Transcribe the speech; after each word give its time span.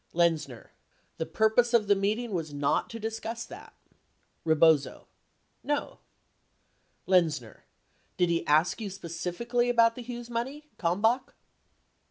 Lenzner. 0.15 0.71
The 1.17 1.27
purpose 1.27 1.75
of 1.75 1.85
the 1.85 1.93
meeting 1.93 2.31
was 2.31 2.51
not 2.51 2.89
to 2.89 2.99
discuss 2.99 3.45
that. 3.45 3.75
Rebozo. 4.43 5.05
No. 5.63 5.99
Lenzner. 7.07 7.65
Did 8.17 8.29
he 8.31 8.43
ask 8.47 8.81
you 8.81 8.89
specifically 8.89 9.69
about 9.69 9.93
the 9.93 10.01
Hughes 10.01 10.27
money? 10.27 10.65
Kalmbach? 10.79 11.35